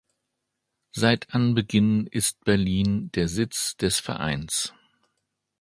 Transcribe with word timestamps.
Seit 0.93 1.31
Anbeginn 1.35 2.07
ist 2.07 2.43
Berlin 2.43 3.11
der 3.11 3.27
Sitz 3.27 3.77
des 3.77 3.99
Vereins. 3.99 4.73